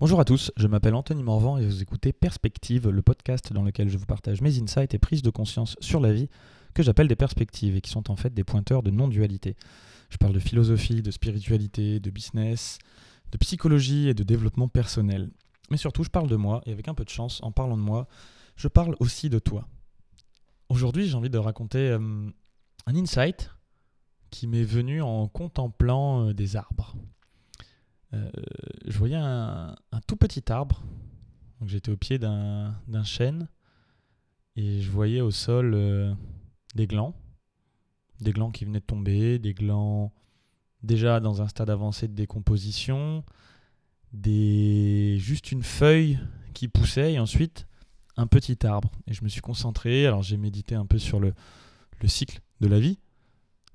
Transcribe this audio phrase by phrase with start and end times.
[0.00, 3.90] Bonjour à tous, je m'appelle Anthony Morvan et vous écoutez Perspective, le podcast dans lequel
[3.90, 6.30] je vous partage mes insights et prises de conscience sur la vie
[6.72, 9.56] que j'appelle des perspectives et qui sont en fait des pointeurs de non-dualité.
[10.08, 12.78] Je parle de philosophie, de spiritualité, de business,
[13.30, 15.30] de psychologie et de développement personnel.
[15.70, 17.82] Mais surtout, je parle de moi et avec un peu de chance, en parlant de
[17.82, 18.08] moi,
[18.56, 19.68] je parle aussi de toi.
[20.70, 22.30] Aujourd'hui, j'ai envie de raconter euh,
[22.86, 23.50] un insight
[24.30, 26.96] qui m'est venu en contemplant euh, des arbres.
[28.12, 28.28] Euh,
[28.86, 29.76] je voyais un,
[30.10, 30.82] tout petit arbre.
[31.60, 33.46] Donc j'étais au pied d'un chêne
[34.56, 36.12] et je voyais au sol euh,
[36.74, 37.14] des glands,
[38.20, 40.12] des glands qui venaient de tomber, des glands
[40.82, 43.22] déjà dans un stade avancé de décomposition,
[44.12, 46.18] des juste une feuille
[46.54, 47.68] qui poussait et ensuite
[48.16, 48.90] un petit arbre.
[49.06, 51.34] Et je me suis concentré, alors j'ai médité un peu sur le,
[52.02, 52.98] le cycle de la vie,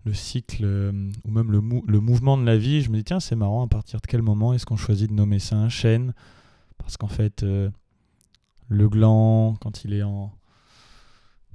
[0.05, 0.91] le cycle euh,
[1.25, 1.59] ou même le,
[1.99, 4.53] mouvement de la vie, je me dis tiens c'est marrant à partir de quel moment
[4.53, 6.13] est-ce qu'on choisit de nommer ça un chêne?
[6.77, 7.69] Parce qu'en fait euh,
[8.69, 10.03] le gland quand il est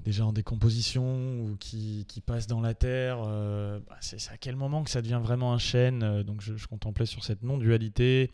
[0.05, 4.83] déjà en décomposition ou qui, passe dans la terre, euh, bah, c'est à quel moment
[4.83, 6.23] que ça devient vraiment un chêne?
[6.25, 8.33] Donc je, contemplais sur cette non-dualité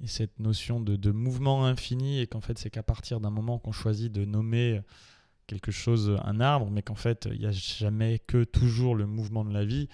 [0.00, 3.72] et cette notion de mouvement infini et qu'en fait c'est qu'à partir d'un moment qu'on
[3.72, 4.80] choisit de nommer
[5.48, 9.44] quelque chose, un arbre, mais qu'en fait, il n'y a jamais que toujours le mouvement
[9.44, 9.88] de la vie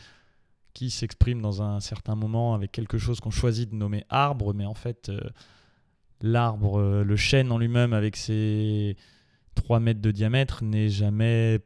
[0.74, 4.66] qui s'exprime dans un certain moment avec quelque chose qu'on choisit de nommer arbre, mais
[4.66, 5.20] en fait, euh,
[6.20, 8.96] l'arbre, euh, le chêne en lui-même avec ses
[9.54, 11.60] 3 mètres de diamètre n'est jamais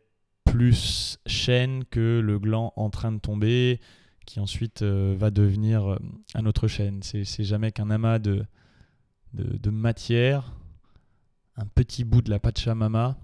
[0.45, 3.81] plus chêne que le gland en train de tomber,
[4.27, 5.99] qui ensuite euh, va devenir
[6.35, 7.01] un autre chêne.
[7.03, 8.45] C'est jamais qu'un amas de,
[9.33, 10.53] de, matière,
[11.57, 13.17] un petit bout de la Pachamama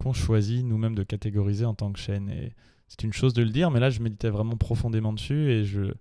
[0.00, 2.28] qu'on choisit nous-mêmes de catégoriser en tant que chaîne.
[2.30, 2.54] Et
[2.88, 5.92] c'est une chose de le dire, mais là, je méditais vraiment profondément dessus et je,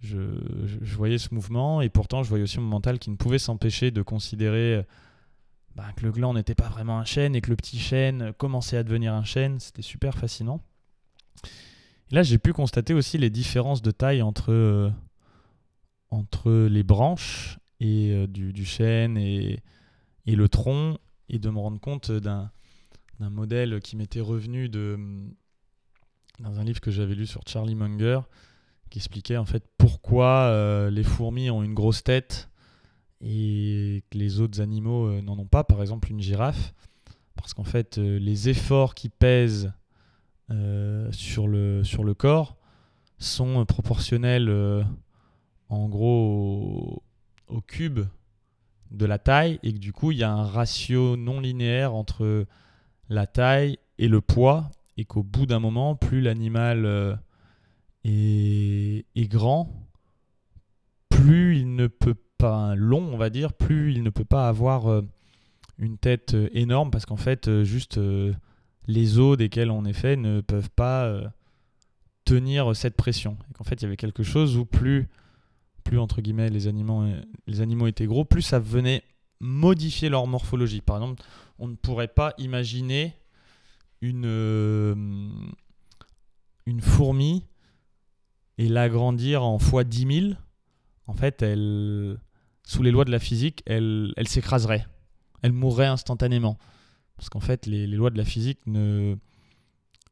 [0.00, 0.18] je,
[0.82, 1.80] je, voyais ce mouvement.
[1.82, 4.84] Et pourtant, je voyais aussi mon mental qui ne pouvait s'empêcher de considérer
[5.74, 8.76] bah, que le gland n'était pas vraiment un chêne et que le petit chêne commençait
[8.76, 9.58] à devenir un chêne.
[9.58, 10.60] C'était super fascinant.
[12.10, 14.90] Et là, j'ai pu constater aussi les différences de taille entre, euh,
[16.10, 19.62] entre les branches et, euh, du, du chêne et,
[20.26, 20.98] et le tronc
[21.28, 22.50] et de me rendre compte d'un
[23.22, 24.98] d'un modèle qui m'était revenu de,
[26.40, 28.20] dans un livre que j'avais lu sur Charlie Munger,
[28.90, 32.50] qui expliquait en fait pourquoi euh, les fourmis ont une grosse tête
[33.20, 36.74] et que les autres animaux euh, n'en ont pas, par exemple une girafe,
[37.36, 39.72] parce qu'en fait euh, les efforts qui pèsent
[41.12, 42.58] sur, le, sur le corps
[43.16, 44.50] sont proportionnels
[45.70, 47.00] en gros
[47.48, 48.00] au, au, cube
[48.90, 52.44] de la taille et que du coup il y a un ratio non linéaire entre
[53.12, 57.14] la taille et le poids, et qu'au bout d'un moment, plus l'animal euh,
[58.04, 59.70] est, grand,
[61.08, 64.90] plus il ne peut pas, long on va dire, plus il ne peut pas avoir
[64.90, 65.02] euh,
[65.78, 68.00] une tête euh, énorme, parce qu'en fait, juste
[68.86, 71.20] les os desquels on est fait ne peuvent pas
[72.24, 73.36] tenir cette pression.
[73.50, 75.08] Et qu'en fait, il y avait quelque chose où plus,
[75.84, 77.04] plus entre guillemets, les animaux,
[77.46, 79.02] les animaux étaient gros, plus ça venait
[79.38, 80.80] modifier leur morphologie.
[80.80, 81.22] Par exemple,
[81.62, 83.16] on ne pourrait pas imaginer
[84.00, 84.96] une, euh,
[86.80, 87.44] fourmi
[88.58, 90.34] et l'agrandir en fois 10 000.
[91.06, 92.18] En fait, elle,
[92.64, 94.86] sous les lois de la physique, elle, s'écraserait.
[95.42, 96.58] Elle mourrait instantanément.
[97.16, 99.14] Parce qu'en fait, les, lois de la physique ne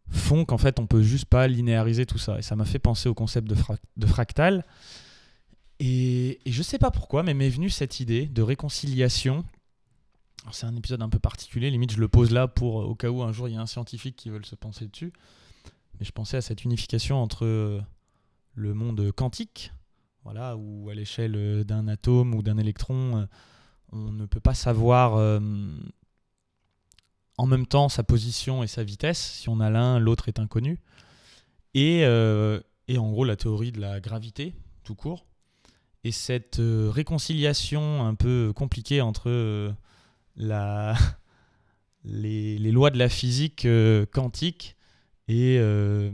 [0.08, 2.38] font qu'en fait, on peut juste pas linéariser tout ça.
[2.38, 3.56] Et ça m'a fait penser au concept de,
[3.96, 4.64] de fractal.
[5.80, 9.44] Et, et je sais pas pourquoi, mais m'est venue cette idée de réconciliation
[10.52, 13.22] c'est un épisode un peu particulier, limite je le pose là pour au cas où
[13.22, 15.12] un jour il y a un scientifique qui veut se penser dessus.
[16.00, 17.80] Mais je pensais à cette unification entre euh,
[18.54, 19.72] le monde quantique,
[20.24, 23.26] voilà, où à l'échelle euh, d'un atome ou d'un électron, euh,
[23.92, 25.14] on ne peut pas savoir
[27.38, 29.18] en même temps sa position et sa vitesse.
[29.40, 30.78] Si on a l'un, l'autre est inconnu.
[31.74, 35.26] Et, et, en gros la théorie de la gravité, tout court.
[36.04, 39.74] Et cette réconciliation un peu compliquée entre
[40.36, 40.96] la,
[42.04, 44.76] les, lois de la physique euh, quantique
[45.28, 46.10] et, euh,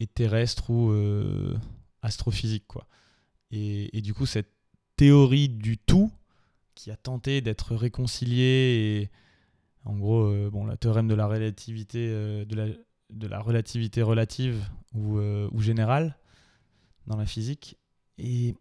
[0.00, 1.56] et, terrestre ou euh,
[2.02, 2.66] astrophysique.
[2.66, 2.86] Quoi.
[3.50, 4.52] Et, du coup, cette
[4.96, 6.10] théorie du tout
[6.74, 8.42] qui a tenté d'être réconciliée
[9.02, 9.10] et
[9.84, 12.66] en gros, bon, la théorème de la relativité, de, la,
[13.10, 14.64] de la relativité relative
[14.94, 16.18] ou, ou générale
[17.06, 17.76] dans la physique.
[18.18, 18.54] Et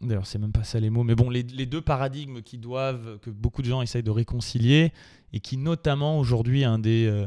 [0.00, 3.30] D'ailleurs, c'est même pas ça les mots, mais bon, les, deux paradigmes qui doivent, que
[3.30, 4.92] beaucoup de gens essayent de réconcilier,
[5.32, 7.26] et qui notamment aujourd'hui, un des, euh,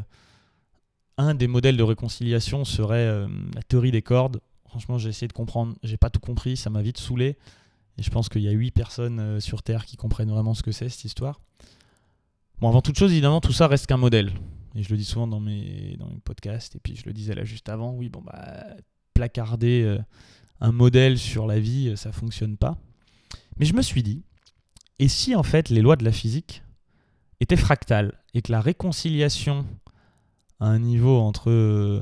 [1.18, 4.42] un des modèles de réconciliation serait euh, la théorie des cordes.
[4.68, 7.38] Franchement, j'ai essayé de comprendre, j'ai pas tout compris, ça m'a vite saoulé.
[7.98, 10.62] Et je pense qu'il y a 8 personnes euh, sur Terre qui comprennent vraiment ce
[10.62, 11.40] que c'est cette histoire.
[12.60, 14.32] Bon, avant toute chose, évidemment, tout ça reste qu'un modèle.
[14.76, 17.34] Et je le dis souvent dans mes, dans mes podcasts, et puis je le disais
[17.34, 18.66] là juste avant, oui, bon, bah,
[19.14, 19.98] placarder
[20.60, 22.78] un modèle sur la vie, euh, ça fonctionne pas.
[23.58, 24.24] Mais je me suis dit,
[25.00, 26.64] et si en fait les lois de la physique
[27.40, 29.66] étaient fractales, et que la réconciliation
[30.60, 32.02] à un niveau entre, euh,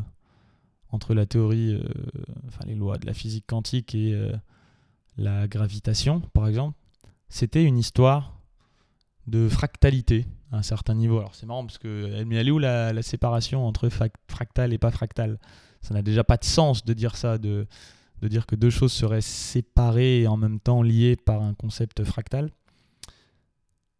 [1.10, 1.78] la théorie,
[2.48, 4.18] enfin les lois de la physique quantique et
[5.18, 6.78] la gravitation, par exemple,
[7.28, 8.40] c'était une histoire
[9.28, 11.19] de fractalité à un certain niveau.
[11.19, 13.90] Alors c'est marrant parce que mais elle est où la, séparation entre
[14.28, 15.40] fractal et pas fractal
[15.81, 17.68] Ça n'a déjà pas de sens de dire ça, de,
[18.22, 22.04] de dire que deux choses seraient séparées et en même temps liées par un concept
[22.04, 22.52] fractal.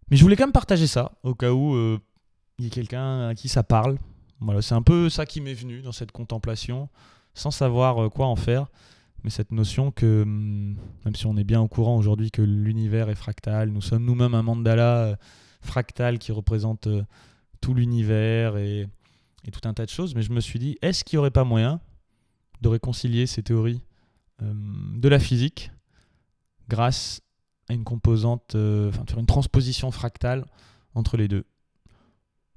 [0.10, 2.00] Mais je voulais quand même partager ça au cas où euh,
[2.60, 3.98] il y a quelqu'un à qui ça parle.
[4.40, 6.90] Voilà, c'est un peu ça qui m'est venu dans cette contemplation,
[7.34, 8.68] sans savoir euh, quoi en faire
[9.24, 13.10] mais cette notion que, hum, même si on est bien au courant aujourd'hui que l'univers
[13.10, 15.16] est fractal, nous sommes nous-mêmes un mandala euh,
[15.62, 16.88] fractal qui représente
[17.60, 18.86] tout l'univers et,
[19.52, 21.44] tout un tas de choses, mais je me suis dit, est-ce qu'il n'y aurait pas
[21.44, 21.80] moyen
[22.62, 23.82] de réconcilier ces théories
[24.42, 25.72] de la physique
[26.68, 27.22] grâce
[27.70, 30.46] à une composante, euh, enfin, faire une transposition fractale
[30.94, 31.46] entre les deux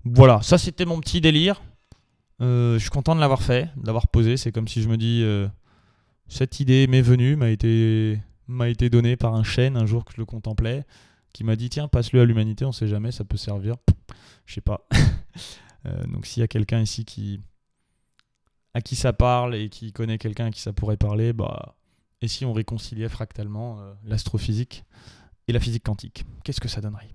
[0.05, 1.63] Voilà, ça c'était mon petit délire.
[2.41, 4.37] je suis content de l'avoir fait, de l'avoir posé.
[4.37, 5.25] C'est comme si je me dis,
[6.29, 10.13] cette idée m'est venue, m'a été, m'a été donnée par un chêne un jour que
[10.13, 10.85] je le contemplais,
[11.33, 13.77] qui m'a dit tiens, passe-le à l'humanité, on sait jamais, ça peut servir.
[14.47, 14.87] Je sais pas.
[15.87, 17.41] Euh, donc s'il y a quelqu'un ici qui
[18.79, 21.75] à qui ça parle et qui connaît quelqu'un à qui ça pourrait parler, bah
[22.23, 24.85] et si on réconciliait fractalement euh, l'astrophysique
[25.49, 27.09] et la physique quantique, qu'est-ce que ça donnerait?